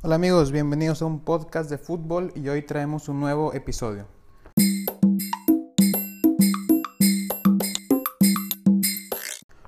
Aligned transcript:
Hola 0.00 0.14
amigos, 0.14 0.52
bienvenidos 0.52 1.02
a 1.02 1.06
un 1.06 1.18
podcast 1.18 1.68
de 1.68 1.76
fútbol 1.76 2.30
y 2.36 2.48
hoy 2.48 2.62
traemos 2.62 3.08
un 3.08 3.18
nuevo 3.18 3.52
episodio. 3.52 4.06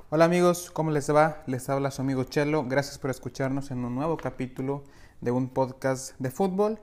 Hola 0.08 0.26
amigos, 0.26 0.70
¿cómo 0.70 0.92
les 0.92 1.12
va? 1.12 1.42
Les 1.46 1.68
habla 1.68 1.90
su 1.90 2.02
amigo 2.02 2.22
Chelo. 2.22 2.64
Gracias 2.64 2.96
por 2.98 3.10
escucharnos 3.10 3.72
en 3.72 3.84
un 3.84 3.96
nuevo 3.96 4.16
capítulo 4.18 4.84
de 5.20 5.32
un 5.32 5.48
podcast 5.48 6.14
de 6.20 6.30
fútbol. 6.30 6.78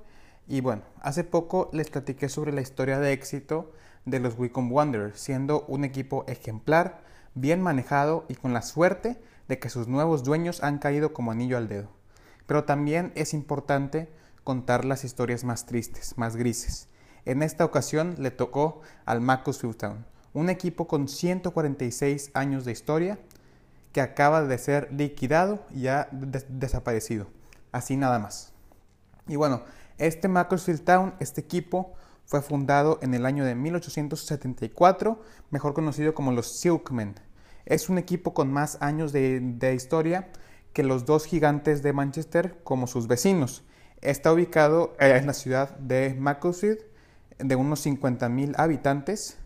Y 0.45 0.59
bueno, 0.59 0.82
hace 1.00 1.23
poco 1.23 1.70
les 1.71 1.89
platiqué 1.89 2.27
sobre 2.27 2.52
la 2.52 2.59
historia 2.59 3.00
de 3.00 3.14
éxito 3.14 3.71
de 4.04 4.20
los 4.20 4.38
Wycombe 4.38 4.75
Wanderers, 4.75 5.21
siendo 5.21 5.64
un 5.70 5.86
equipo 5.86 6.25
ejemplar, 6.27 7.00
bien 7.34 7.61
manejado 7.61 8.25
y 8.27 8.36
con 8.36 8.52
la 8.52 8.61
suerte 8.61 9.21
de 9.48 9.57
que 9.57 9.70
sus 9.70 9.88
nuevos 9.88 10.25
dueños 10.25 10.64
han 10.64 10.79
caído 10.79 11.14
como 11.14 11.32
anillo 11.32 11.55
al 11.55 11.70
dedo. 11.70 11.96
Pero 12.48 12.64
también 12.64 13.11
es 13.16 13.34
importante 13.34 14.09
contar 14.43 14.86
las 14.86 15.04
historias 15.04 15.43
más 15.43 15.65
tristes, 15.65 16.18
más 16.18 16.36
grises. 16.36 16.88
En 17.25 17.43
esta 17.43 17.65
ocasión 17.65 18.15
le 18.18 18.32
tocó 18.32 18.82
al 19.05 19.19
Macclesfield 19.19 19.75
Town, 19.75 20.05
un 20.33 20.50
equipo 20.50 20.88
con 20.88 21.10
146 21.10 22.32
años 22.33 22.64
de 22.64 22.71
historia 22.71 23.19
que 23.91 24.02
acaba 24.02 24.43
de 24.43 24.57
ser 24.57 24.91
liquidado 24.93 25.65
y 25.75 25.88
ha 25.88 26.07
desaparecido. 26.11 27.28
Así 27.71 27.97
nada 27.97 28.19
más. 28.19 28.54
Y 29.27 29.36
bueno, 29.36 29.64
este 29.97 30.29
Macclesfield 30.29 30.86
Town, 30.86 31.14
este 31.19 31.41
equipo, 31.41 31.96
fue 32.25 32.41
fundado 32.41 33.00
en 33.02 33.14
el 33.14 33.25
año 33.25 33.44
de 33.44 33.55
1874, 33.55 35.22
mejor 35.50 35.73
conocido 35.73 36.14
como 36.14 36.31
los 36.31 36.47
Silkmen. 36.47 37.16
Es 37.66 37.89
un 37.89 37.97
equipo 37.97 38.33
con 38.33 38.52
más 38.52 38.77
años 38.81 39.11
de, 39.11 39.39
de 39.41 39.73
historia 39.73 40.30
que 40.77 40.83
los 40.83 41.08
dos 41.08 41.25
gigantes 41.25 41.81
de 41.81 41.91
Manchester 41.91 42.55
como 42.63 42.85
sus 42.85 43.08
vecinos. 43.08 43.63
Está 44.02 44.31
ubicado 44.31 44.95
en 44.99 45.25
la 45.25 45.33
ciudad 45.33 45.75
de 45.80 46.13
Macclesfield, 46.13 46.81
de 47.39 47.55
unos 47.55 47.83
50.000 47.83 48.53
habitantes, 48.59 49.39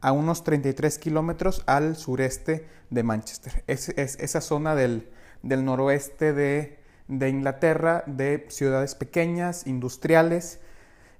a 0.00 0.12
unos 0.12 0.44
33 0.44 0.96
kilómetros 1.00 1.64
al 1.66 1.96
sureste 1.96 2.68
de 2.90 3.02
Manchester. 3.02 3.64
Es, 3.66 3.88
esa 3.88 4.40
zona 4.40 4.76
del, 4.76 5.10
noroeste 5.42 6.32
de, 6.32 6.78
Inglaterra, 7.08 8.04
de 8.06 8.46
ciudades 8.48 8.94
pequeñas, 8.94 9.66
industriales 9.66 10.60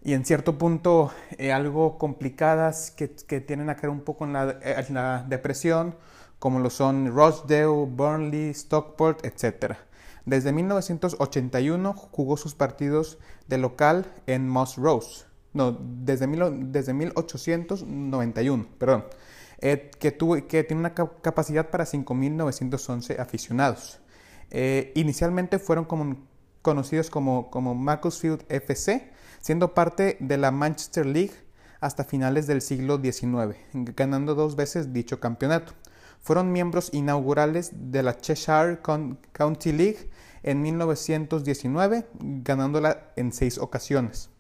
y 0.05 0.13
en 0.13 0.25
cierto 0.25 0.59
punto 0.59 1.11
eh, 1.39 1.51
algo 1.51 1.99
complicadas 1.99 2.93
que, 2.93 3.09
tienen 3.41 3.69
a 3.69 3.75
ver 3.75 3.91
un 3.91 4.03
poco 4.03 4.27
en 4.27 4.33
la, 4.33 4.61
en 4.63 4.95
la 4.95 5.25
depresión 5.29 5.97
como 6.39 6.61
lo 6.61 6.71
son 6.71 7.15
Rochdale, 7.15 7.87
Burnley, 7.87 8.53
Stockport, 8.53 9.25
etc. 9.25 9.77
Desde 10.25 10.53
1981 10.53 11.93
jugó 11.95 12.37
sus 12.37 12.55
partidos 12.55 13.19
de 13.47 13.59
local 13.59 14.13
en 14.27 14.49
Moss 14.49 14.77
Rose. 14.77 15.25
No, 15.53 15.73
desde, 15.73 16.27
desde 16.27 16.93
1891, 16.93 18.67
perdón. 18.79 19.05
Eh, 19.59 19.91
que, 19.99 20.17
que 20.47 20.65
tiene 20.65 20.81
una 20.81 20.95
capacidad 20.95 21.71
para 21.71 21.85
5.911 21.85 23.19
aficionados. 23.19 24.01
Eh, 24.51 24.93
inicialmente 24.95 25.59
fueron 25.59 25.87
conocidos 26.63 27.11
como, 27.11 27.51
como 27.51 27.75
Macclesfield 27.75 28.45
FC, 28.49 29.11
siendo 29.41 29.75
parte 29.75 30.19
de 30.21 30.37
la 30.37 30.51
Manchester 30.51 31.07
League 31.07 31.33
hasta 31.81 32.05
finales 32.05 32.47
del 32.47 32.61
siglo 32.63 33.01
XIX, 33.01 33.57
ganando 33.73 34.35
dos 34.35 34.57
veces 34.57 34.93
dicho 34.93 35.21
campeonato. 35.21 35.73
Fueron 36.21 36.53
miembros 36.53 36.91
inaugurales 36.93 37.73
de 37.75 38.03
la 38.03 38.17
Cheshire 38.17 38.81
County 39.33 39.73
League 39.73 40.11
en 40.43 40.63
1919, 40.63 42.07
ganándola 42.21 43.13
en 43.17 43.33
seis 43.33 43.59
ocasiones. 43.59 44.31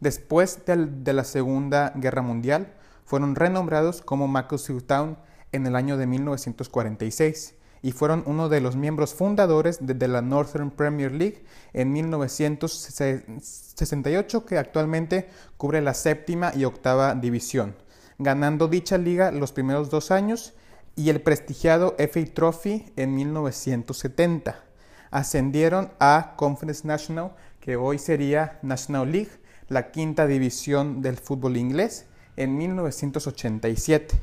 Después 0.00 0.60
de 0.66 1.12
la 1.12 1.24
Segunda 1.24 1.92
Guerra 1.94 2.22
Mundial, 2.22 2.74
fueron 3.04 3.34
renombrados 3.34 4.02
como 4.02 4.28
Macclesfield 4.28 4.86
Town 4.86 5.18
en 5.52 5.66
el 5.66 5.76
año 5.76 5.96
de 5.96 6.06
1946 6.06 7.54
y 7.82 7.92
fueron 7.92 8.24
uno 8.26 8.48
de 8.48 8.60
los 8.60 8.74
miembros 8.76 9.14
fundadores 9.14 9.78
de, 9.80 10.08
la 10.08 10.22
Northern 10.22 10.70
Premier 10.70 11.12
League 11.12 11.44
en 11.72 11.92
1968, 11.92 14.44
que 14.44 14.58
actualmente 14.58 15.28
cubre 15.56 15.80
la 15.80 15.94
séptima 15.94 16.52
y 16.54 16.64
octava 16.64 17.14
división, 17.14 17.76
ganando 18.18 18.68
dicha 18.68 18.98
liga 18.98 19.30
los 19.30 19.52
primeros 19.52 19.88
dos 19.90 20.10
años 20.10 20.52
y 20.96 21.10
el 21.10 21.20
prestigiado 21.20 21.94
FA 21.98 22.24
Trophy 22.34 22.92
en 22.96 23.14
1970. 23.14 24.64
Ascendieron 25.10 25.90
a 25.98 26.34
Conference 26.36 26.86
National, 26.86 27.32
que 27.60 27.76
hoy 27.76 27.98
sería 27.98 28.58
National 28.62 29.10
League, 29.10 29.30
la 29.68 29.90
quinta 29.90 30.26
división 30.26 31.02
del 31.02 31.16
fútbol 31.16 31.56
inglés, 31.56 32.06
en 32.36 32.56
1987. 32.56 34.20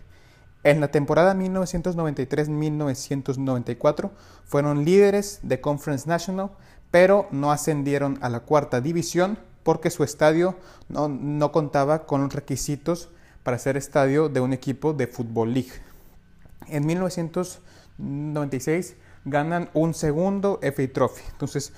En 0.63 0.79
la 0.81 0.88
temporada 0.89 1.35
1993-1994 1.35 4.11
fueron 4.44 4.85
líderes 4.85 5.39
de 5.44 5.61
Conference 5.61 6.09
National, 6.09 6.49
pero 6.91 7.28
no 7.31 7.51
ascendieron 7.51 8.17
a 8.22 8.29
la 8.29 8.41
cuarta 8.41 8.81
división 8.81 9.39
porque 9.63 9.89
su 9.89 10.03
estadio 10.03 10.55
no, 10.89 11.07
no 11.07 11.51
contaba 11.51 12.05
con 12.05 12.22
los 12.22 12.31
requisitos 12.34 13.09
para 13.44 13.57
ser 13.59 13.78
estadio 13.78 14.29
de 14.29 14.41
un 14.41 14.53
equipo 14.53 14.94
de 14.94 15.07
Fútbol 15.07 15.53
League. 15.53 15.72
En 16.69 16.85
1996 16.85 18.95
ganan 19.25 19.69
un 19.73 19.94
segundo 19.94 20.59
FA 20.61 20.94
Trophy. 20.94 21.23
Entonces 21.31 21.73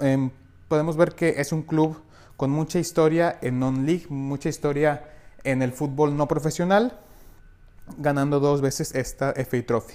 em, 0.00 0.30
podemos 0.68 0.96
ver 0.96 1.14
que 1.14 1.40
es 1.40 1.52
un 1.52 1.62
club 1.62 2.00
con 2.36 2.50
mucha 2.50 2.78
historia 2.78 3.38
en 3.42 3.58
non-league, 3.58 4.06
mucha 4.08 4.48
historia 4.48 5.10
en 5.44 5.62
el 5.62 5.72
fútbol 5.72 6.16
no 6.16 6.26
profesional, 6.28 6.98
ganando 7.96 8.38
dos 8.40 8.60
veces 8.60 8.94
esta 8.94 9.32
FA 9.32 9.64
Trophy. 9.66 9.94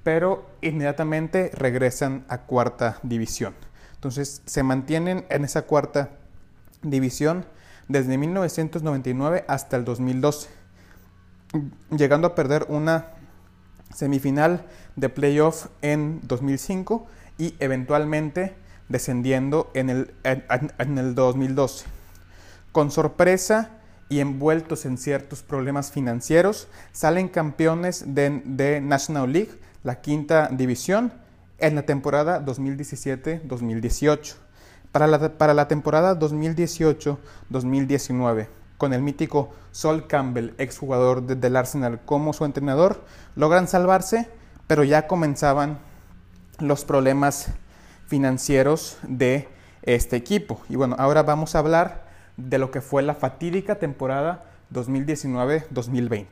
pero 0.08 0.46
inmediatamente 0.62 1.52
regresan 1.54 2.24
a 2.30 2.44
cuarta 2.44 2.98
división. 3.04 3.54
Entonces 3.96 4.42
se 4.46 4.64
mantienen 4.64 5.26
en 5.28 5.44
esa 5.44 5.64
cuarta 5.64 6.12
división 6.82 7.46
desde 7.90 8.18
1999 8.18 9.44
hasta 9.50 9.76
el 9.76 9.84
2012, 9.84 10.48
llegando 11.90 12.26
a 12.26 12.36
perder 12.36 12.68
una 12.70 13.08
semifinal 13.94 14.66
de 14.96 15.10
playoff 15.10 15.68
en 15.82 16.22
2005 16.24 17.06
y 17.38 17.56
eventualmente 17.60 18.56
descendiendo 18.88 19.70
en 19.74 19.90
el, 19.90 20.14
en, 20.24 20.98
el 20.98 21.16
2012. 21.16 21.86
Con 22.72 22.92
sorpresa 22.92 23.72
y 24.08 24.22
envueltos 24.22 24.86
en 24.86 24.98
ciertos 24.98 25.44
problemas 25.44 25.92
financieros, 25.92 26.70
salen 26.94 27.28
campeones 27.28 28.06
de 28.08 28.80
National 28.80 29.34
League 29.34 29.67
la 29.84 30.02
quinta 30.02 30.50
división 30.52 31.14
en 31.60 31.76
la 31.76 31.84
temporada 31.84 32.44
2017-2018. 32.46 34.36
Para 34.92 35.08
la, 35.08 35.38
para 35.38 35.54
la 35.54 35.68
temporada 35.68 36.18
2018-2019, 36.20 38.48
con 38.78 38.94
el 38.94 39.02
mítico 39.02 39.50
Sol 39.72 40.08
Campbell, 40.08 40.54
exjugador 40.58 41.24
del 41.24 41.56
Arsenal, 41.56 42.02
como 42.06 42.34
su 42.34 42.44
entrenador, 42.46 43.04
logran 43.36 43.68
salvarse, 43.68 44.30
pero 44.68 44.84
ya 44.84 45.08
comenzaban 45.08 45.80
los 46.60 46.86
problemas 46.86 47.50
financieros 48.08 48.98
de 49.04 49.48
este 49.84 50.16
equipo. 50.16 50.62
Y 50.70 50.76
bueno, 50.76 50.96
ahora 51.00 51.24
vamos 51.24 51.56
a 51.56 51.60
hablar 51.60 52.08
de 52.38 52.58
lo 52.58 52.72
que 52.72 52.82
fue 52.82 53.04
la 53.04 53.16
fatídica 53.16 53.76
temporada 53.76 54.46
2019-2020. 54.74 56.26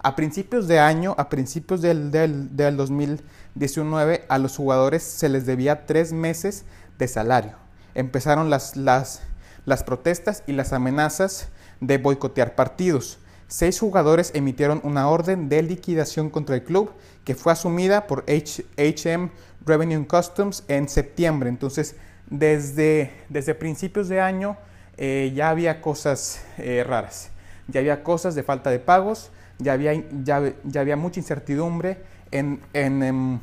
A 0.00 0.14
principios 0.14 0.68
de 0.68 0.78
año, 0.78 1.14
a 1.18 1.28
principios 1.28 1.82
del, 1.82 2.12
2019, 2.12 4.24
a 4.28 4.38
los 4.38 4.56
jugadores 4.56 5.02
se 5.02 5.28
les 5.28 5.44
debía 5.44 5.86
tres 5.86 6.12
meses 6.12 6.64
de 6.98 7.08
salario. 7.08 7.56
Empezaron 7.94 8.48
las, 8.48 8.76
las, 8.76 9.22
las 9.64 9.82
protestas 9.82 10.44
y 10.46 10.52
las 10.52 10.72
amenazas 10.72 11.48
de 11.80 11.98
boicotear 11.98 12.54
partidos. 12.54 13.18
Seis 13.48 13.80
jugadores 13.80 14.30
emitieron 14.34 14.80
una 14.84 15.08
orden 15.08 15.48
de 15.48 15.62
liquidación 15.62 16.30
contra 16.30 16.54
el 16.54 16.62
club 16.62 16.92
que 17.24 17.34
fue 17.34 17.52
asumida 17.52 18.06
por 18.06 18.24
HM 18.28 19.30
Revenue 19.64 20.06
Customs 20.06 20.62
en 20.68 20.88
septiembre. 20.88 21.48
Entonces, 21.48 21.96
desde, 22.30 23.12
desde 23.28 23.54
principios 23.54 24.08
de 24.08 24.20
año 24.20 24.56
eh, 24.96 25.32
ya 25.34 25.50
había 25.50 25.80
cosas 25.80 26.40
eh, 26.58 26.84
raras. 26.86 27.30
Ya 27.68 27.80
había 27.80 28.04
cosas 28.04 28.34
de 28.34 28.42
falta 28.42 28.70
de 28.70 28.78
pagos, 28.78 29.30
ya 29.58 29.72
había, 29.72 29.92
ya, 30.22 30.80
había 30.80 30.96
mucha 30.96 31.20
incertidumbre 31.20 31.98
en, 32.30 32.60
em, 32.72 33.38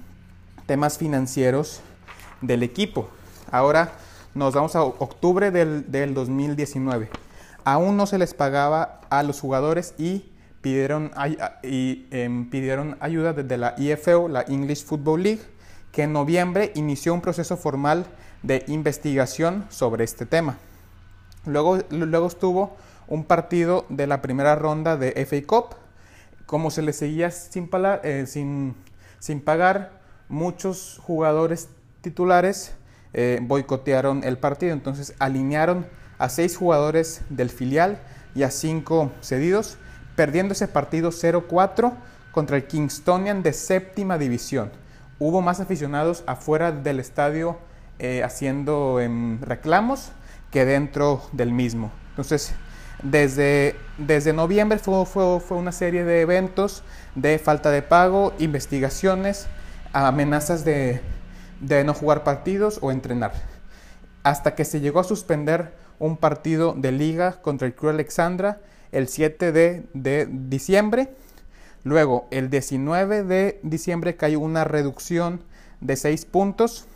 temas 0.66 0.98
financieros 0.98 1.82
del 2.42 2.64
equipo. 2.64 3.10
Ahora 3.52 3.92
nos 4.34 4.54
vamos 4.54 4.76
a 4.76 4.84
octubre 4.84 5.52
del, 5.52 5.92
del 5.92 6.14
2019. 6.14 7.10
Aún 7.64 7.98
no 7.98 8.06
se 8.06 8.18
les 8.18 8.34
pagaba 8.34 9.02
a 9.10 9.24
los 9.24 9.40
jugadores 9.40 9.94
y 9.98 10.26
pidieron, 10.62 11.12
y, 11.64 12.08
em, 12.12 12.50
pidieron 12.50 12.98
ayuda 13.00 13.34
desde 13.34 13.58
la 13.58 13.76
IFO, 13.78 14.28
la 14.28 14.42
English 14.48 14.84
Football 14.84 15.22
League, 15.22 15.42
que 15.92 16.04
en 16.04 16.14
noviembre 16.14 16.72
inició 16.76 17.14
un 17.14 17.22
proceso 17.22 17.56
formal 17.56 18.06
de 18.42 18.64
investigación 18.68 19.66
sobre 19.70 20.04
este 20.04 20.26
tema. 20.26 20.58
Luego, 21.46 21.80
luego 21.92 22.28
estuvo 22.28 22.76
un 23.08 23.24
partido 23.24 23.86
de 23.90 24.08
la 24.08 24.22
primera 24.22 24.56
ronda 24.56 24.98
de 24.98 25.14
FA 25.26 25.46
Cup. 25.46 25.76
Como 26.46 26.72
se 26.72 26.82
le 26.82 26.94
seguía 26.94 27.32
sin, 27.32 27.70
eh, 28.04 28.26
sin 29.20 29.42
pagar, 29.42 30.02
muchos 30.30 31.00
jugadores 31.02 31.70
titulares 32.02 32.76
eh, 33.14 33.40
boicotearon 33.42 34.24
el 34.24 34.38
partido. 34.38 34.74
Entonces 34.74 35.14
alinearon 35.20 35.88
a 36.18 36.30
seis 36.30 36.58
jugadores 36.58 37.22
del 37.30 37.50
filial 37.50 38.00
y 38.36 38.44
a 38.44 38.52
cinco 38.52 39.12
cedidos, 39.22 39.78
perdiendo 40.16 40.54
ese 40.54 40.68
partido 40.68 41.12
0-4 41.12 41.94
contra 42.32 42.58
el 42.58 42.68
Kingstonian 42.68 43.42
de 43.42 43.54
séptima 43.54 44.18
división. 44.18 44.72
Hubo 45.18 45.42
más 45.42 45.62
aficionados 45.62 46.24
afuera 46.28 46.74
del 46.74 47.00
estadio 47.00 47.58
eh, 48.00 48.24
haciendo 48.24 49.00
em, 49.00 49.40
reclamos 49.42 50.12
que 50.52 50.66
dentro 50.66 51.22
del 51.32 51.54
mismo. 51.54 51.92
Entonces, 52.10 52.54
desde, 53.04 53.76
desde 53.98 54.34
noviembre 54.34 54.80
fue, 54.80 55.06
fue, 55.06 55.40
fue, 55.40 55.58
una 55.58 55.72
serie 55.72 56.04
de 56.04 56.22
eventos 56.22 56.84
de 57.16 57.40
falta 57.40 57.72
de 57.72 57.82
pago, 57.82 58.34
investigaciones, 58.40 59.48
amenazas 59.94 60.66
de, 60.66 61.02
de 61.62 61.84
no 61.84 61.94
jugar 61.94 62.24
partidos 62.24 62.80
o 62.82 62.92
entrenar. 62.92 63.34
Hasta 64.24 64.56
que 64.56 64.66
se 64.66 64.80
llegó 64.80 65.00
a 65.00 65.04
suspender 65.04 65.74
un 66.00 66.18
partido 66.18 66.74
de 66.74 66.92
liga 66.92 67.42
contra 67.42 67.68
el 67.68 67.76
Club 67.76 67.92
Alexandra 67.92 68.60
el 68.92 69.08
7 69.08 69.52
de, 69.52 69.84
de 69.94 70.28
diciembre. 70.30 71.16
Luego, 71.84 72.28
el 72.32 72.50
19 72.50 73.24
de 73.24 73.60
diciembre 73.62 74.16
cayó 74.16 74.40
una 74.40 74.64
reducción 74.64 75.42
de 75.82 75.96
6 75.96 76.26
puntos 76.26 76.88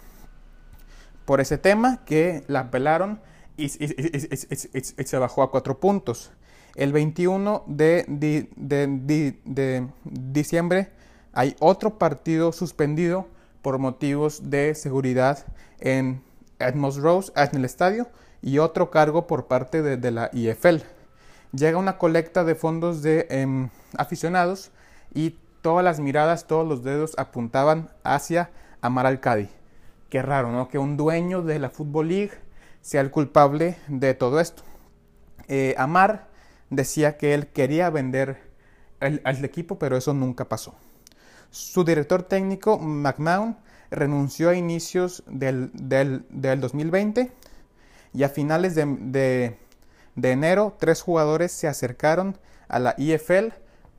por 1.25 1.42
ese 1.42 1.57
tema 1.57 2.00
que 2.06 2.44
la 2.48 2.62
apelaron 2.62 3.19
y, 3.60 5.06
se 5.06 5.18
bajó 5.18 5.44
a 5.44 5.52
4 5.52 5.80
puntos. 5.80 6.32
El 6.76 6.94
21 6.94 7.64
de, 7.68 8.06
diciembre 10.06 10.92
hay 11.34 11.56
otro 11.60 11.98
partido 11.98 12.52
suspendido 12.52 13.28
por 13.62 13.78
motivos 13.80 14.50
de 14.50 14.76
seguridad 14.76 15.46
en 15.80 16.24
Edmonds 16.60 16.98
Rose, 16.98 17.32
en 17.36 17.58
el 17.58 17.66
estadio, 17.66 18.08
y 18.42 18.60
otro 18.60 18.90
cargo 18.90 19.28
por 19.28 19.48
parte 19.48 19.82
de, 19.82 20.12
la 20.12 20.30
IFL. 20.34 20.78
Llega 21.52 21.78
una 21.78 21.98
colecta 21.98 22.44
de 22.44 22.56
fondos 22.56 23.02
de 23.02 23.28
em, 23.30 23.70
aficionados 23.98 24.72
y 25.14 25.36
todas 25.62 25.84
las 25.84 26.00
miradas, 26.00 26.48
todos 26.48 26.68
los 26.68 26.84
dedos 26.84 27.18
apuntaban 27.18 27.90
hacia 28.04 28.52
Amar 28.82 29.06
Al-Kadi. 29.06 29.50
Qué 30.10 30.22
raro, 30.22 30.52
¿no? 30.52 30.70
Que 30.70 30.78
un 30.78 30.96
dueño 30.98 31.42
de 31.42 31.60
la 31.60 31.70
Football 31.70 32.08
League 32.08 32.32
sea 32.81 33.02
el 33.02 33.12
culpable 33.12 33.78
de 33.88 34.14
todo 34.14 34.40
esto. 34.40 34.64
Eh, 35.48 35.76
Amar 35.78 36.28
decía 36.70 37.18
que 37.18 37.34
él 37.34 37.48
quería 37.48 37.90
vender 37.90 38.50
al 39.00 39.46
equipo, 39.46 39.80
pero 39.80 39.98
eso 39.98 40.14
nunca 40.14 40.50
pasó. 40.50 40.76
Su 41.52 41.84
director 41.84 42.24
técnico, 42.24 42.78
McMahon, 42.78 43.58
renunció 43.90 44.50
a 44.50 44.56
inicios 44.56 45.24
del, 45.28 45.72
2020 46.30 47.31
y 48.14 48.24
a 48.24 48.30
finales 48.30 48.76
de, 48.76 49.58
enero 50.22 50.75
tres 50.80 51.02
jugadores 51.02 51.52
se 51.52 51.68
acercaron 51.68 52.38
a 52.68 52.80
la 52.80 52.94
IFL 52.98 53.50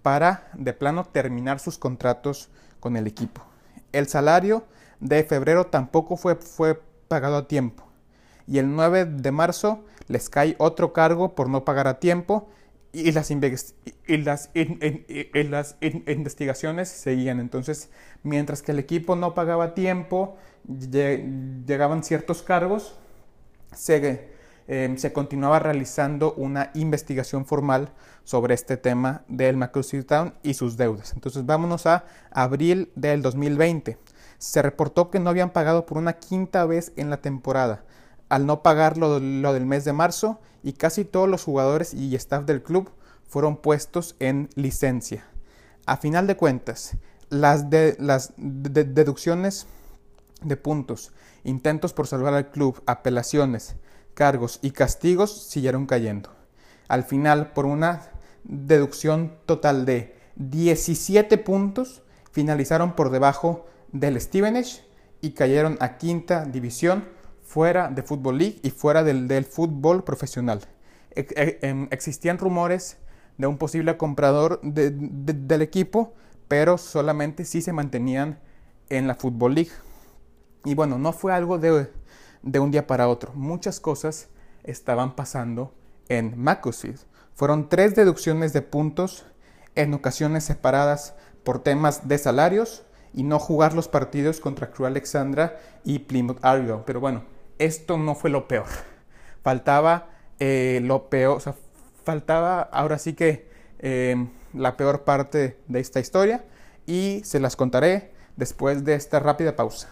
para 0.03 0.49
de 0.55 0.73
plano 0.73 1.05
terminar 1.05 1.59
sus 1.59 1.77
contratos 1.77 2.51
con 2.79 2.97
el 2.97 3.07
equipo. 3.07 3.43
El 3.93 4.07
salario 4.07 4.65
de 5.01 5.25
febrero 5.25 5.67
tampoco 5.67 6.17
fue, 6.17 6.37
fue 6.37 6.81
pagado 7.09 7.37
a 7.37 7.49
tiempo 7.49 7.90
y 8.51 8.59
el 8.59 8.75
9 8.75 9.05
de 9.07 9.31
marzo 9.31 9.85
les 10.09 10.29
cae 10.29 10.57
otro 10.59 10.93
cargo 10.93 11.37
por 11.37 11.49
no 11.49 11.65
pagar 11.65 11.87
a 11.87 12.01
tiempo 12.01 12.49
y 12.93 13.13
las, 13.13 13.31
investigaciones 16.11 16.89
seguían. 16.89 17.39
Entonces, 17.39 17.91
mientras 18.25 18.63
que 18.63 18.73
el 18.73 18.81
equipo 18.81 19.15
no 19.15 19.35
pagaba 19.35 19.75
tiempo, 19.75 20.37
llegaban 20.67 22.03
ciertos 22.03 22.43
cargos, 22.43 22.99
se, 23.73 24.33
em, 24.67 24.97
se 24.97 25.13
continuaba 25.13 25.61
realizando 25.61 26.35
una 26.35 26.73
investigación 26.75 27.47
formal 27.47 27.91
sobre 28.25 28.55
este 28.55 28.77
tema 28.77 29.23
del 29.29 29.57
Macrossy 29.57 30.03
Town 30.03 30.35
y 30.43 30.55
sus 30.55 30.77
deudas. 30.77 31.13
Entonces, 31.13 31.47
vámonos 31.47 31.87
a 31.87 32.05
abril 32.33 32.91
del 32.97 33.23
2020. 33.23 33.97
Se 34.39 34.61
reportó 34.61 35.09
que 35.09 35.21
no 35.21 35.31
habían 35.31 35.51
pagado 35.51 35.87
por 35.87 35.99
una 35.99 36.15
quinta 36.15 36.67
vez 36.67 36.93
en 36.97 37.11
la 37.11 37.19
temporada 37.19 37.85
al 38.31 38.47
no 38.47 38.63
pagar 38.63 38.97
lo, 38.97 39.21
del 39.21 39.67
mes 39.67 39.85
de 39.85 39.93
marzo 39.93 40.41
y 40.63 40.73
casi 40.73 41.05
todos 41.05 41.29
los 41.29 41.45
jugadores 41.45 41.93
y 41.93 42.15
staff 42.15 42.47
del 42.47 42.63
club 42.63 42.91
fueron 43.29 43.57
puestos 43.57 44.17
en 44.21 44.49
licencia. 44.55 45.27
A 45.85 45.97
final 45.97 46.27
de 46.27 46.37
cuentas, 46.37 46.97
las, 47.29 47.67
las 47.99 48.33
deducciones 48.37 49.67
de 50.43 50.57
puntos, 50.57 51.13
intentos 51.45 51.93
por 51.93 52.07
salvar 52.07 52.35
al 52.35 52.51
club, 52.51 52.83
apelaciones, 52.87 53.75
cargos 54.15 54.61
y 54.63 54.71
castigos 54.71 55.49
siguieron 55.49 55.87
cayendo. 55.87 56.31
Al 56.89 57.05
final, 57.05 57.53
por 57.53 57.67
una 57.67 58.11
deducción 58.45 59.37
total 59.45 59.85
de 59.85 60.17
17 60.37 61.37
puntos, 61.39 62.03
finalizaron 62.31 62.95
por 62.95 63.11
debajo 63.11 63.67
del 63.93 64.21
Stevenage 64.21 64.85
y 65.21 65.33
cayeron 65.33 65.77
a 65.81 65.99
quinta 65.99 66.45
división 66.45 67.20
fuera 67.51 67.89
de 67.89 68.05
Football 68.05 68.39
League 68.39 68.61
y 68.63 68.71
fuera 68.71 69.03
del, 69.03 69.45
fútbol 69.45 70.05
profesional. 70.05 70.61
E, 71.17 71.59
em, 71.63 71.89
existían 71.91 72.39
rumores 72.39 72.99
de 73.39 73.49
un 73.49 73.59
posible 73.59 73.97
comprador 73.97 74.61
del 74.63 75.61
equipo, 75.61 76.15
pero 76.47 76.79
solamente 76.79 77.45
si 77.45 77.61
se 77.61 77.73
mantenían 77.73 78.39
en 78.89 79.09
la 79.09 79.17
Football 79.17 79.57
League. 79.57 79.73
Y 80.65 80.77
bueno, 80.77 80.97
no 80.97 81.13
fue 81.13 81.33
algo 81.33 81.59
de, 81.59 81.91
un 82.61 82.71
día 82.71 82.87
para 82.87 83.09
otro. 83.09 83.33
Muchas 83.35 83.81
cosas 83.81 84.29
estaban 84.63 85.17
pasando 85.17 85.75
en 86.09 86.41
Macclesfield. 86.41 87.01
Fueron 87.35 87.69
tres 87.69 87.97
deducciones 87.97 88.53
de 88.53 88.63
puntos 88.63 89.27
en 89.75 89.93
ocasiones 89.93 90.45
separadas 90.45 91.15
por 91.43 91.65
temas 91.65 92.07
de 92.07 92.17
salarios 92.17 92.85
y 93.13 93.25
no 93.25 93.41
jugar 93.41 93.75
los 93.75 93.89
partidos 93.89 94.39
contra 94.39 94.71
Crew 94.71 94.87
Alexandra 94.87 95.59
y 95.83 95.99
Plymouth 96.01 96.39
Argyle. 96.43 96.83
Pero 96.87 97.01
bueno, 97.01 97.25
esto 97.61 97.99
no 97.99 98.15
fue 98.15 98.31
lo 98.31 98.49
peor. 98.49 98.67
Faltaba 99.43 100.09
eh, 100.41 100.81
lo 100.83 101.11
peor, 101.11 101.37
o 101.37 101.41
sea, 101.41 101.55
faltaba 102.05 102.63
ahora 102.63 102.99
sí 102.99 103.13
que 103.13 103.49
eh, 103.79 104.17
la 104.55 104.77
peor 104.77 105.05
parte 105.05 105.59
de 105.69 105.81
esta 105.81 106.01
historia 106.01 106.45
y 106.87 107.21
se 107.23 107.39
las 107.39 107.57
contaré 107.57 108.13
después 108.37 108.85
de 108.85 108.95
esta 108.95 109.21
rápida 109.21 109.57
pausa. 109.57 109.91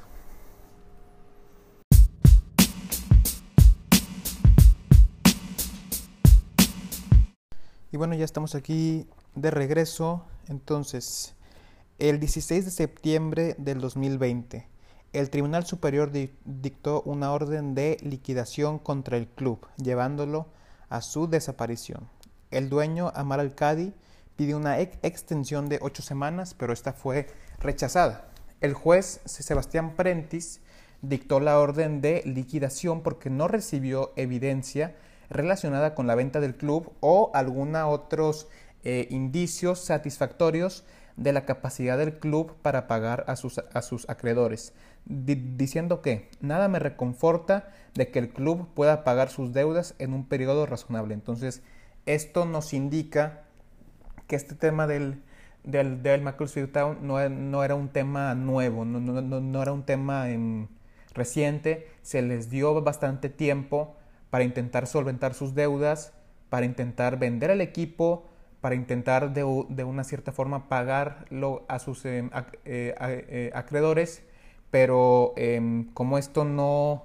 Y 7.93 7.97
bueno, 7.99 8.15
ya 8.15 8.25
estamos 8.25 8.55
aquí 8.55 9.07
de 9.35 9.51
regreso. 9.51 10.25
Entonces, 10.49 11.35
el 11.99 12.19
16 12.19 12.65
de 12.65 12.71
septiembre 12.71 13.55
del 13.59 13.81
2020 13.81 14.78
el 15.13 15.31
Tribunal 15.31 15.65
Superior 15.65 16.11
dictó 16.45 17.03
una 17.03 17.33
orden 17.33 17.75
de 17.75 17.97
liquidación 18.03 18.79
contra 18.79 19.17
el 19.17 19.27
club, 19.27 19.67
llevándolo 19.77 20.47
a 20.89 21.01
su 21.01 21.29
desaparición. 21.29 22.09
El 22.51 22.69
dueño, 22.69 23.13
Amar 23.15 23.41
Al-Kadi, 23.41 23.93
pidió 24.37 24.57
una 24.57 24.79
extensión 24.79 25.69
de 25.69 25.79
ocho 25.83 26.03
semanas, 26.03 26.55
pero 26.55 26.73
esta 26.73 26.93
fue 26.93 27.29
rechazada. 27.59 28.29
El 28.61 28.75
juez 28.75 29.21
Sebastián 29.25 29.95
Prentis 29.97 30.61
dictó 31.03 31.41
la 31.41 31.59
orden 31.59 32.01
de 32.01 32.23
liquidación 32.25 33.03
porque 33.03 33.31
no 33.31 33.49
recibió 33.49 34.13
evidencia 34.17 34.97
relacionada 35.31 35.95
con 35.95 36.07
la 36.07 36.15
venta 36.15 36.41
del 36.41 36.57
club 36.57 36.93
o 37.01 37.31
alguna 37.35 37.87
otros 37.89 38.49
eh, 38.85 39.07
indicios 39.11 39.81
satisfactorios 39.81 40.85
de 41.19 41.33
la 41.33 41.45
capacidad 41.45 41.99
del 41.99 42.19
club 42.19 42.55
para 42.63 42.87
pagar 42.87 43.25
a 43.27 43.37
sus, 43.37 43.59
a 43.59 43.83
sus 43.83 44.09
acreedores, 44.09 44.73
diciendo 45.05 46.01
que 46.01 46.31
nada 46.41 46.69
me 46.69 46.79
reconforta 46.79 47.71
de 47.95 48.11
que 48.11 48.21
el 48.21 48.31
club 48.31 48.69
pueda 48.75 49.05
pagar 49.05 49.29
sus 49.29 49.53
deudas 49.53 49.95
en 49.99 50.15
un 50.15 50.25
periodo 50.27 50.65
razonable. 50.65 51.15
Entonces, 51.15 51.63
esto 52.07 52.47
nos 52.47 52.73
indica 52.73 53.43
que 54.29 54.37
este 54.37 54.55
tema 54.55 54.87
del, 54.87 55.23
del, 55.65 56.01
Town 56.73 56.99
no, 57.03 57.29
no, 57.29 57.65
era 57.65 57.75
un 57.75 57.89
tema 57.89 58.35
nuevo, 58.35 58.85
no, 58.85 59.01
no, 59.01 59.41
no 59.41 59.63
era 59.63 59.73
un 59.73 59.83
tema 59.83 60.27
reciente, 61.15 61.89
se 62.03 62.23
les 62.23 62.49
dio 62.49 62.81
bastante 62.81 63.29
tiempo 63.29 63.97
para 64.31 64.45
intentar 64.45 64.87
solventar 64.87 65.35
sus 65.35 65.55
deudas, 65.55 66.13
para 66.49 66.65
intentar 66.65 67.19
vender 67.19 67.51
el 67.51 67.61
equipo, 67.61 68.25
para 68.61 68.75
intentar 68.75 69.33
de, 69.33 69.45
una 69.45 70.05
cierta 70.05 70.33
forma 70.33 70.69
pagarlo 70.69 71.65
a 71.69 71.79
sus 71.79 72.05
em, 72.05 72.31
eh, 72.65 72.95
eh, 73.01 73.51
acreedores, 73.55 74.23
pero 74.71 75.33
em, 75.37 75.93
como 75.95 76.19
esto 76.19 76.45
no, 76.45 77.05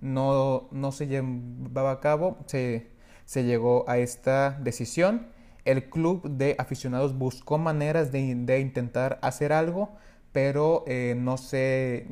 no, 0.00 0.68
no, 0.70 0.92
se 0.92 1.06
llevaba 1.06 1.92
a 1.92 2.00
cabo, 2.00 2.38
se, 2.46 2.90
se, 3.24 3.44
llegó 3.44 3.88
a 3.88 3.98
esta 3.98 4.50
decisión. 4.60 5.28
El 5.64 5.88
club 5.90 6.28
de 6.28 6.56
aficionados 6.58 7.16
buscó 7.16 7.58
maneras 7.58 8.12
de, 8.12 8.34
de 8.34 8.60
intentar 8.60 9.18
hacer 9.22 9.52
algo, 9.52 9.90
pero 10.32 10.84
eh, 10.86 11.14
no 11.18 11.36
se 11.36 12.06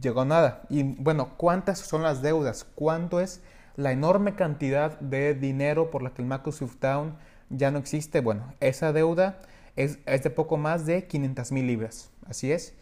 llegó 0.00 0.22
a 0.22 0.24
nada. 0.24 0.62
Y 0.68 0.82
bueno, 0.82 1.34
¿cuántas 1.36 1.78
son 1.78 2.02
las 2.02 2.22
deudas? 2.22 2.64
¿Cuánto 2.74 3.20
es 3.20 3.42
la 3.76 3.92
enorme 3.92 4.34
cantidad 4.34 4.98
de 5.00 5.34
dinero 5.34 5.90
por 5.90 6.02
la 6.02 6.14
que 6.14 6.22
el 6.22 6.28
Macclesfield 6.28 6.78
Town 6.78 7.16
ya 7.50 7.70
no 7.70 7.78
existe? 7.78 8.20
Bueno, 8.20 8.54
esa 8.60 8.92
deuda 8.92 9.40
es, 9.76 10.04
de 10.04 10.30
poco 10.30 10.56
más 10.56 10.86
de 10.86 11.06
500 11.06 11.52
mil 11.52 11.66
libras. 11.66 12.10
Así 12.26 12.52
es. 12.52 12.74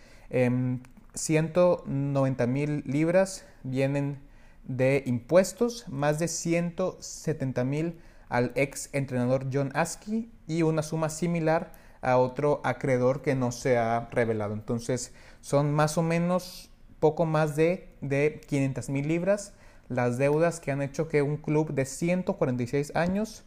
190 1.14 2.45
em, 2.45 2.52
mil 2.52 2.83
libras 2.87 3.45
vienen 3.62 4.19
de 4.64 5.02
impuestos, 5.07 5.88
más 5.88 6.19
de 6.19 6.28
170 6.28 7.64
mil 7.64 7.99
al 8.28 8.52
ex 8.54 8.88
entrenador 8.92 9.49
John 9.52 9.71
Askey 9.75 10.31
y 10.47 10.62
una 10.62 10.83
suma 10.83 11.11
similar 11.11 11.73
a 12.00 12.16
otro 12.16 12.61
acreedor 12.64 13.23
que 13.23 13.35
no 13.35 13.52
se 13.52 13.76
ha 13.76 14.09
revelado. 14.11 14.54
Entonces 14.54 15.12
son 15.40 15.73
más 15.73 15.99
o 15.99 16.02
menos 16.02 16.71
poco 16.99 17.26
más 17.26 17.57
de, 17.57 17.88
de 18.00 18.40
500 18.47 18.88
mil 18.88 19.09
libras 19.09 19.54
las 19.88 20.19
deudas 20.19 20.61
que 20.61 20.71
han 20.71 20.83
hecho 20.83 21.09
que 21.09 21.23
un 21.23 21.37
club 21.37 21.73
de 21.73 21.85
146 21.85 22.95
años 22.97 23.45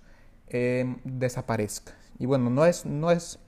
em, 0.50 0.98
desaparezca. 1.04 1.94
Y 2.20 2.26
bueno, 2.26 2.50
no 2.50 2.66
es, 2.66 2.86
no 2.86 3.12
es, 3.12 3.40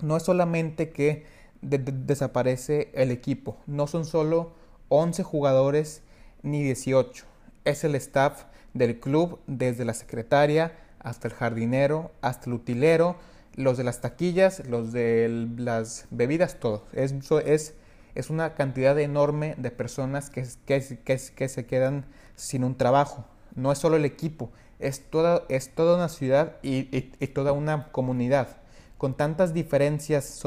no 0.00 0.16
es 0.16 0.22
solamente 0.22 0.90
que 0.90 1.24
desaparece 1.62 2.90
el 2.94 3.10
equipo, 3.10 3.56
no 3.66 3.86
son 3.86 4.04
solo 4.04 4.52
11 4.88 5.22
jugadores 5.22 6.02
ni 6.42 6.62
18, 6.62 7.24
es 7.64 7.84
el 7.84 7.94
staff 7.94 8.44
del 8.74 9.00
club 9.00 9.40
desde 9.46 9.84
la 9.84 9.94
secretaria 9.94 10.76
hasta 11.04 11.28
el 11.28 11.34
jardinero, 11.34 12.10
hasta 12.20 12.50
el 12.50 12.54
utilero, 12.54 13.16
los 13.56 13.76
de 13.76 13.84
las 13.84 14.00
taquillas, 14.00 14.66
los 14.66 14.92
de 14.92 15.48
las 15.56 16.06
bebidas, 16.10 16.58
todo. 16.58 16.84
Eso 16.92 17.38
es, 17.40 17.74
es 18.14 18.30
una 18.30 18.54
cantidad 18.54 18.98
enorme 18.98 19.54
de 19.58 19.70
personas 19.70 20.30
que, 20.30 20.46
que, 20.66 20.82
que, 21.04 21.48
se 21.48 21.66
quedan 21.66 22.06
sin 22.34 22.64
un 22.64 22.76
trabajo. 22.76 23.24
No 23.54 23.70
es 23.70 23.78
solo 23.78 23.96
el 23.96 24.04
equipo, 24.04 24.50
es 24.78 25.08
toda, 25.10 25.44
es 25.48 25.74
toda 25.74 25.96
una 25.96 26.08
ciudad 26.08 26.56
y, 26.62 26.88
y, 26.96 27.26
toda 27.28 27.52
una 27.52 27.90
comunidad. 27.92 28.56
Con 28.98 29.14
tantas 29.14 29.54
diferencias 29.54 30.42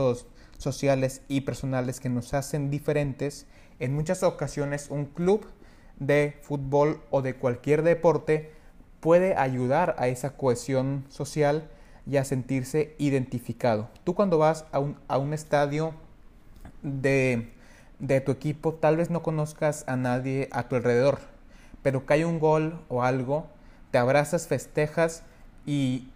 sociales 0.58 1.22
y 1.28 1.42
personales 1.42 2.00
que 2.00 2.10
nos 2.10 2.34
hacen 2.34 2.70
diferentes, 2.70 3.46
en 3.80 3.94
muchas 3.94 4.24
ocasiones 4.24 4.88
un 4.90 5.06
club 5.06 5.46
de 6.00 6.38
fútbol 6.42 7.02
o 7.10 7.22
de 7.22 7.36
cualquier 7.36 7.84
deporte 7.84 8.52
puede 9.00 9.36
ayudar 9.36 9.96
a 10.00 10.08
esa 10.08 10.36
cohesión 10.36 11.06
social 11.10 11.70
y 12.10 12.18
a 12.18 12.24
sentirse 12.24 12.96
identificado. 12.98 13.90
Tú 14.04 14.16
cuando 14.16 14.38
vas 14.38 14.66
a 14.72 14.80
un, 14.80 14.98
a 15.08 15.18
un 15.18 15.34
estadio 15.34 15.94
de, 16.82 17.52
de 18.00 18.22
tu 18.22 18.32
equipo, 18.32 18.74
tal 18.74 18.98
vez 18.98 19.10
no 19.10 19.22
conozcas 19.22 19.84
a 19.88 19.98
nadie 19.98 20.48
a 20.52 20.68
tu 20.68 20.76
alrededor, 20.76 21.20
pero 21.82 22.06
cae 22.06 22.26
un 22.26 22.40
gol 22.40 22.80
o 22.88 23.04
algo, 23.04 23.48
te 23.92 23.98
abrazas, 23.98 24.48
festejas 24.48 25.24
y 25.66 26.08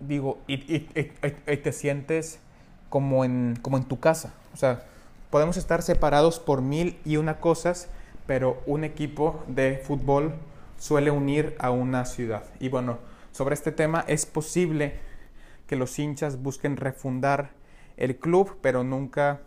digo, 0.00 0.38
y, 0.46 0.58
te 0.80 1.72
sientes 1.72 2.40
como 2.88 3.24
en, 3.24 3.58
como 3.62 3.76
en 3.76 3.84
tu 3.84 4.00
casa. 4.00 4.34
O 4.54 4.56
sea, 4.56 4.84
podemos 5.30 5.56
estar 5.56 5.82
separados 5.82 6.40
por 6.40 6.62
mil 6.62 6.98
y 7.04 7.16
una 7.16 7.38
cosas, 7.40 7.88
pero 8.26 8.62
un 8.66 8.84
equipo 8.84 9.42
de 9.46 9.78
fútbol 9.78 10.34
suele 10.78 11.10
unir 11.10 11.54
a 11.58 11.70
una 11.70 12.04
ciudad. 12.04 12.44
Y 12.58 12.68
bueno, 12.68 12.98
sobre 13.32 13.54
este 13.54 13.72
tema 13.72 14.04
es 14.08 14.26
posible 14.26 14.94
que 15.66 15.76
los 15.76 15.98
hinchas 15.98 16.42
busquen 16.42 16.76
refundar 16.76 17.50
el 17.96 18.16
club, 18.16 18.56
pero 18.60 18.82
nunca 18.82 19.40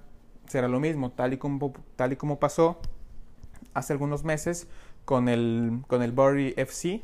será 0.47 0.67
lo 0.67 0.79
mismo, 0.79 1.11
tal 1.11 1.33
y 1.33 1.37
como, 1.37 1.73
tal 1.95 2.13
y 2.13 2.15
como 2.15 2.39
pasó 2.39 2.79
hace 3.73 3.93
algunos 3.93 4.23
meses 4.23 4.67
con 5.05 5.27
el, 5.27 5.81
con 5.87 6.03
el 6.03 6.11
Bury 6.11 6.53
FC, 6.55 7.03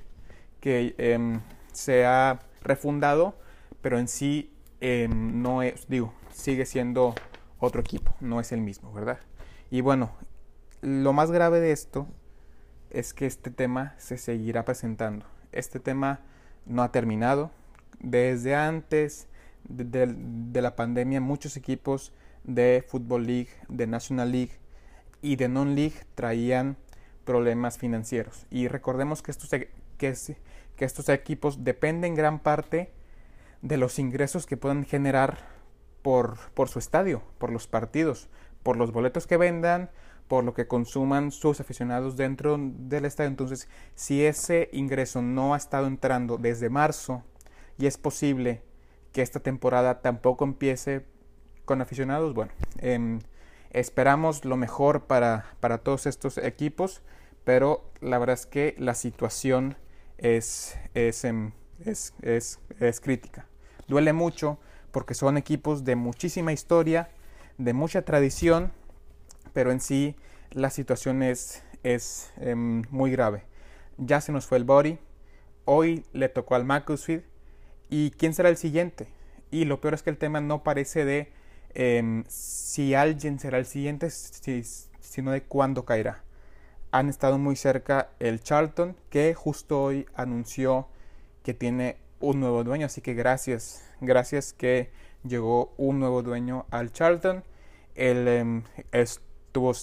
que 0.60 0.96
em, 0.98 1.42
se 1.72 2.06
ha 2.06 2.40
refundado, 2.62 3.36
pero 3.82 3.98
en 4.00 4.08
sí 4.08 4.52
em, 4.82 5.42
no 5.42 5.62
es, 5.62 5.88
digo, 5.88 6.14
sigue 6.32 6.66
siendo 6.66 7.16
otro 7.60 7.82
equipo, 7.82 8.14
no 8.20 8.40
es 8.40 8.52
el 8.52 8.62
mismo, 8.62 8.94
¿verdad? 8.94 9.20
Y 9.70 9.82
bueno, 9.82 10.12
lo 10.82 11.14
más 11.14 11.32
grave 11.32 11.60
de 11.60 11.72
esto 11.72 12.08
es 12.90 13.14
que 13.14 13.26
este 13.26 13.52
tema 13.52 13.94
se 13.98 14.18
seguirá 14.18 14.66
presentando. 14.66 15.26
Este 15.52 15.80
tema 15.80 16.22
no 16.66 16.84
ha 16.84 16.92
terminado, 16.92 17.52
desde 18.00 18.56
antes 18.56 19.28
de, 19.68 20.62
la 20.62 20.76
pandemia, 20.76 21.22
muchos 21.22 21.58
equipos 21.58 22.14
de 22.44 22.84
Football 22.88 23.28
League, 23.28 23.50
de 23.68 23.88
National 23.88 24.32
League 24.32 24.54
y 25.22 25.36
de 25.36 25.50
Non-League 25.50 26.06
traían 26.16 26.78
problemas 27.26 27.78
financieros. 27.78 28.48
Y 28.50 28.68
recordemos 28.68 29.22
que 29.22 29.32
estos, 29.32 29.50
que, 30.00 30.16
que 30.76 30.86
estos 30.86 31.08
equipos 31.10 31.64
dependen 31.64 32.16
gran 32.16 32.40
parte 32.40 32.92
de 33.62 33.78
los 33.78 34.00
ingresos 34.00 34.48
que 34.48 34.58
puedan 34.58 34.84
generar 34.86 35.38
por, 36.02 36.40
por 36.56 36.70
su 36.70 36.80
estadio, 36.80 37.22
por 37.38 37.52
los 37.52 37.68
partidos, 37.68 38.30
por 38.64 38.78
los 38.78 38.92
boletos 38.92 39.28
que 39.28 39.38
vendan, 39.38 39.92
por 40.28 40.44
lo 40.44 40.54
que 40.54 40.68
consuman 40.68 41.32
sus 41.32 41.60
aficionados 41.60 42.16
dentro 42.16 42.58
del 42.60 43.06
estadio. 43.06 43.30
Entonces, 43.30 43.68
si 43.96 44.24
ese 44.24 44.70
ingreso 44.72 45.22
no 45.22 45.54
ha 45.54 45.58
estado 45.58 45.88
entrando 45.88 46.38
desde 46.38 46.70
marzo 46.70 47.24
y 47.78 47.88
es 47.88 47.98
posible 47.98 48.62
que 49.12 49.24
esta 49.24 49.40
temporada 49.40 50.02
tampoco 50.02 50.46
empiece 50.46 51.06
con 51.66 51.82
aficionados, 51.82 52.34
bueno, 52.34 52.52
em, 52.78 53.20
esperamos 53.72 54.46
lo 54.46 54.56
mejor 54.56 55.06
para, 55.06 55.46
para, 55.60 55.80
todos 55.80 56.06
estos 56.06 56.38
equipos, 56.38 57.02
pero 57.44 57.90
la 58.00 58.20
verdad 58.20 58.36
es 58.36 58.46
que 58.46 58.76
la 58.78 58.94
situación 58.94 59.78
es, 60.20 60.78
em, 61.24 61.52
es, 61.86 62.14
es, 62.22 62.60
es 62.80 63.00
crítica. 63.00 63.48
Duele 63.88 64.14
mucho 64.14 64.60
porque 64.92 65.14
son 65.14 65.38
equipos 65.38 65.84
de 65.84 65.96
muchísima 65.96 66.52
historia, 66.52 67.10
de 67.58 67.74
mucha 67.74 68.04
tradición, 68.04 68.72
pero 69.54 69.72
en 69.72 69.80
sí 69.80 70.16
la 70.52 70.70
situación 70.70 71.24
es, 71.24 71.64
es 71.84 72.32
em, 72.38 72.84
muy 72.90 73.12
grave. 73.12 73.44
Ya 73.98 74.22
se 74.22 74.32
nos 74.32 74.46
fue 74.46 74.58
el 74.58 74.64
Body, 74.64 75.00
hoy 75.66 76.06
le 76.14 76.30
tocó 76.30 76.56
al 76.56 76.66
Macclesfield 76.66 77.24
¿Y 77.90 78.12
quién 78.12 78.34
será 78.34 78.50
el 78.50 78.58
siguiente? 78.58 79.08
Y 79.52 79.66
lo 79.66 79.82
peor 79.82 79.96
es 79.96 80.04
que 80.04 80.12
el 80.12 80.18
tema 80.18 80.42
no 80.42 80.64
parece 80.64 81.06
de 81.06 81.32
em, 81.74 82.24
si 82.28 82.94
alguien 82.94 83.40
será 83.40 83.58
el 83.58 83.66
siguiente, 83.66 84.10
sino 84.12 85.32
de 85.32 85.42
cuándo 85.44 85.86
caerá. 85.86 86.24
Han 86.92 87.10
estado 87.10 87.38
muy 87.38 87.56
cerca 87.56 88.10
el 88.20 88.42
Charlton, 88.42 88.96
que 89.10 89.34
justo 89.34 89.84
hoy 89.84 90.06
anunció 90.16 90.88
que 91.44 91.54
tiene 91.54 91.98
un 92.20 92.40
nuevo 92.40 92.64
dueño, 92.64 92.86
así 92.86 93.02
que 93.02 93.14
gracias, 93.14 93.84
gracias 94.02 94.54
que 94.54 94.92
llegó 95.24 95.74
un 95.78 96.00
nuevo 96.00 96.24
dueño 96.24 96.66
al 96.72 96.92
Charlton. 96.92 97.44
El, 97.96 98.28
em, 98.28 98.64
estuvo, 98.92 99.74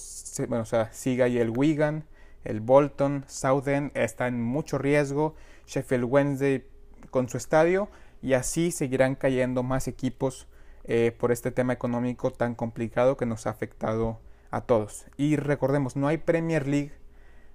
bueno, 0.47 0.63
o 0.63 0.65
sea, 0.65 0.91
sigue 0.91 1.23
ahí 1.23 1.37
el 1.37 1.49
Wigan, 1.49 2.05
el 2.43 2.61
Bolton, 2.61 3.25
Southend 3.27 3.91
está 3.93 4.27
en 4.27 4.41
mucho 4.41 4.77
riesgo, 4.77 5.35
Sheffield 5.65 6.05
Wednesday 6.05 6.65
con 7.09 7.29
su 7.29 7.37
estadio 7.37 7.89
y 8.21 8.33
así 8.33 8.71
seguirán 8.71 9.15
cayendo 9.15 9.63
más 9.63 9.87
equipos 9.87 10.47
eh, 10.85 11.11
por 11.17 11.31
este 11.31 11.51
tema 11.51 11.73
económico 11.73 12.31
tan 12.31 12.55
complicado 12.55 13.17
que 13.17 13.25
nos 13.25 13.47
ha 13.47 13.49
afectado 13.49 14.19
a 14.51 14.61
todos. 14.61 15.05
Y 15.17 15.35
recordemos, 15.35 15.95
no 15.95 16.07
hay 16.07 16.17
Premier 16.17 16.67
League 16.67 16.91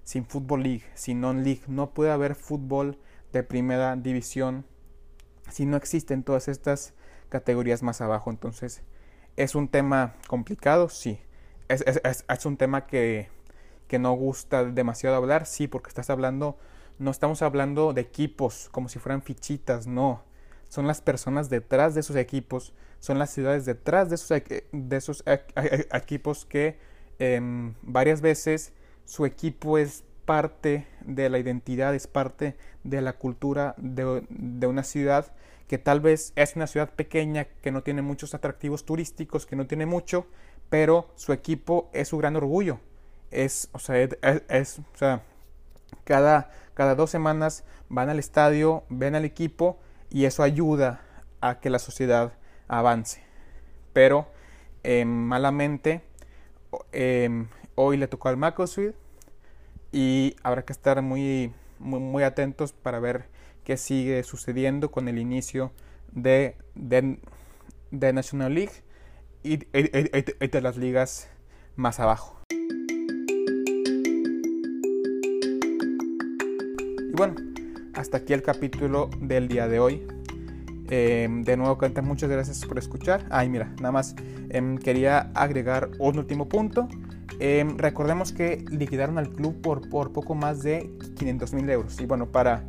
sin 0.03 0.25
Football 0.25 0.63
League, 0.63 0.83
sin 0.95 1.21
Non-League, 1.21 1.63
no 1.67 1.91
puede 1.93 2.11
haber 2.11 2.35
fútbol 2.35 2.97
de 3.31 3.43
primera 3.43 3.95
división 3.95 4.65
si 5.49 5.65
no 5.65 5.77
existen 5.77 6.23
todas 6.23 6.47
estas 6.47 6.93
categorías 7.29 7.83
más 7.83 8.01
abajo. 8.01 8.29
Entonces, 8.29 8.81
¿es 9.37 9.55
un 9.55 9.67
tema 9.67 10.15
complicado? 10.27 10.89
Sí. 10.89 11.19
¿Es, 11.69 12.45
un 12.45 12.57
tema 12.57 12.85
que, 12.85 13.29
que 13.87 13.97
no 13.97 14.13
gusta 14.13 14.65
demasiado 14.65 15.15
hablar? 15.15 15.45
Sí, 15.45 15.67
porque 15.67 15.89
estás 15.89 16.09
hablando 16.09 16.57
no 16.99 17.11
estamos 17.11 17.41
hablando 17.41 17.93
de 17.93 18.01
equipos 18.01 18.69
como 18.71 18.89
si 18.89 18.99
fueran 18.99 19.21
fichitas, 19.21 19.87
no. 19.87 20.23
Son 20.73 20.87
las 20.87 21.01
personas 21.01 21.51
detrás 21.51 21.93
de 21.93 21.99
esos 21.99 22.15
equipos, 22.15 22.73
son 22.99 23.19
las 23.19 23.29
ciudades 23.29 23.63
detrás 23.63 24.09
de 24.09 24.15
esos, 24.15 24.29
de 24.71 24.97
esos 24.97 25.23
equipos 25.93 26.45
que 26.45 26.79
em, 27.19 27.75
varias 27.83 28.21
veces 28.21 28.73
su 29.05 29.27
equipo 29.27 29.77
es 29.77 30.03
parte 30.25 30.87
de 31.01 31.29
la 31.29 31.37
identidad, 31.37 31.93
es 31.93 32.07
parte 32.07 32.55
de 32.83 33.01
la 33.01 33.13
cultura 33.13 33.75
de, 33.77 34.25
de, 34.29 34.65
una 34.65 34.81
ciudad 34.81 35.35
que 35.67 35.77
tal 35.77 35.99
vez 35.99 36.33
es 36.35 36.55
una 36.55 36.65
ciudad 36.65 36.89
pequeña, 36.89 37.45
que 37.61 37.69
no 37.69 37.83
tiene 37.83 38.01
muchos 38.01 38.33
atractivos 38.33 38.83
turísticos, 38.83 39.45
que 39.45 39.55
no 39.55 39.67
tiene 39.67 39.85
mucho, 39.85 40.25
pero 40.71 41.07
su 41.13 41.33
equipo 41.33 41.91
es 41.93 42.07
su 42.07 42.17
gran 42.17 42.35
orgullo. 42.35 42.79
Es, 43.29 43.69
o 43.73 43.77
sea, 43.77 43.99
es, 43.99 44.79
o 44.79 44.97
sea, 44.97 45.21
cada, 46.03 46.49
cada 46.73 46.95
dos 46.95 47.11
semanas 47.11 47.63
van 47.89 48.09
al 48.09 48.17
estadio, 48.17 48.85
ven 48.89 49.13
al 49.13 49.23
equipo 49.23 49.77
y 50.13 50.25
eso 50.25 50.43
ayuda 50.43 51.01
a 51.41 51.59
que 51.59 51.69
la 51.71 51.79
sociedad 51.79 52.33
avance. 52.67 53.21
Pero 53.91 54.27
eh, 54.83 55.03
malamente 55.05 56.03
eh, 56.91 57.45
hoy 57.75 57.97
le 57.97 58.07
tocó 58.07 58.29
al 58.29 58.37
Macclesfield 58.37 58.93
y 59.91 60.35
habrá 60.43 60.63
que 60.63 60.71
estar 60.71 61.01
muy, 61.01 61.51
muy, 61.79 62.23
atentos 62.23 62.73
para 62.73 62.99
ver 62.99 63.25
qué 63.63 63.75
sigue 63.75 64.23
sucediendo 64.23 64.91
con 64.91 65.07
el 65.07 65.17
inicio 65.17 65.71
de, 66.11 66.55
de, 66.75 67.17
National 68.13 68.53
League 68.53 68.73
y, 69.43 69.57
de 69.57 70.61
las 70.61 70.77
ligas 70.77 71.27
más 71.75 71.99
abajo. 71.99 72.39
Y 76.99 77.15
bueno, 77.15 77.52
hasta 77.93 78.17
aquí 78.17 78.33
el 78.33 78.41
capítulo 78.41 79.09
del 79.19 79.47
día 79.47 79.67
de 79.67 79.79
hoy. 79.79 80.07
Em, 80.89 81.43
de 81.43 81.57
nuevo, 81.57 81.77
Canta, 81.77 82.01
muchas 82.01 82.29
gracias 82.29 82.65
por 82.65 82.77
escuchar. 82.77 83.25
Ay, 83.29 83.49
mira, 83.49 83.73
nada 83.77 83.91
más 83.91 84.15
em, 84.49 84.77
quería 84.77 85.31
agregar 85.33 85.91
un 85.99 86.17
último 86.17 86.49
punto. 86.49 86.87
Em, 87.39 87.77
recordemos 87.77 88.31
que 88.31 88.65
liquidaron 88.69 89.17
al 89.17 89.29
club 89.29 89.61
por, 89.61 89.89
por 89.89 90.11
poco 90.11 90.35
más 90.35 90.61
de 90.61 90.91
500 91.15 91.53
mil 91.53 91.69
euros. 91.69 91.99
Y 91.99 92.05
bueno, 92.05 92.31
para, 92.31 92.65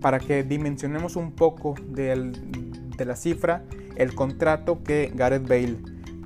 para 0.00 0.20
que 0.20 0.42
dimensionemos 0.42 1.16
un 1.16 1.32
poco 1.32 1.74
de 1.88 2.32
la 3.04 3.16
cifra, 3.16 3.64
el 3.96 4.14
contrato 4.14 4.82
que 4.82 5.12
Gareth 5.14 5.48
Bale 5.48 5.76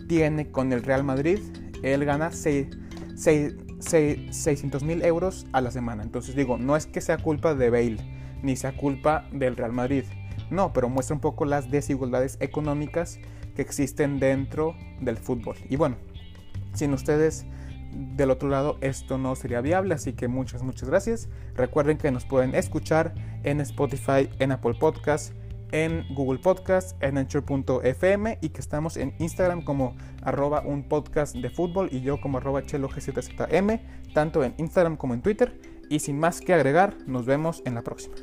tiene 0.08 0.50
con 0.50 0.72
el 0.72 0.82
Real 0.82 1.02
Madrid, 1.02 1.38
él 1.82 2.04
gana 2.04 2.30
600 2.30 4.82
mil 4.82 5.02
euros 5.02 5.46
a 5.52 5.60
la 5.60 5.70
semana. 5.70 6.02
Entonces 6.02 6.36
digo, 6.36 6.58
no 6.58 6.76
es 6.76 6.86
que 6.86 7.00
sea 7.00 7.18
culpa 7.18 7.54
de 7.54 7.70
Bale, 7.70 8.13
ni 8.44 8.56
sea 8.56 8.76
culpa 8.76 9.26
del 9.32 9.56
Real 9.56 9.72
Madrid. 9.72 10.04
No, 10.50 10.72
pero 10.72 10.88
muestra 10.88 11.14
un 11.14 11.20
poco 11.20 11.44
las 11.44 11.70
desigualdades 11.70 12.36
económicas 12.40 13.18
que 13.56 13.62
existen 13.62 14.20
dentro 14.20 14.76
del 15.00 15.16
fútbol. 15.16 15.56
Y 15.68 15.76
bueno, 15.76 15.96
sin 16.74 16.92
ustedes 16.92 17.46
del 18.16 18.30
otro 18.30 18.48
lado 18.48 18.76
esto 18.80 19.18
no 19.18 19.36
sería 19.36 19.60
viable, 19.60 19.94
así 19.94 20.12
que 20.12 20.28
muchas, 20.28 20.62
muchas 20.62 20.88
gracias. 20.88 21.28
Recuerden 21.54 21.96
que 21.96 22.10
nos 22.10 22.24
pueden 22.24 22.54
escuchar 22.54 23.14
en 23.44 23.60
Spotify, 23.60 24.28
en 24.38 24.52
Apple 24.52 24.74
Podcasts, 24.74 25.32
en 25.72 26.04
Google 26.14 26.38
Podcasts, 26.38 26.94
en 27.00 27.18
Anchor.fm 27.18 28.38
y 28.40 28.48
que 28.50 28.60
estamos 28.60 28.96
en 28.96 29.14
Instagram 29.18 29.62
como 29.62 29.96
arroba 30.22 30.62
un 30.64 30.84
podcast 30.88 31.34
de 31.34 31.50
fútbol 31.50 31.88
y 31.90 32.00
yo 32.00 32.20
como 32.20 32.38
arroba 32.38 32.62
chelo 32.62 32.88
tanto 34.12 34.44
en 34.44 34.54
Instagram 34.58 34.96
como 34.96 35.14
en 35.14 35.22
Twitter. 35.22 35.60
Y 35.90 35.98
sin 35.98 36.18
más 36.18 36.40
que 36.40 36.54
agregar, 36.54 36.96
nos 37.06 37.26
vemos 37.26 37.62
en 37.66 37.74
la 37.74 37.82
próxima. 37.82 38.14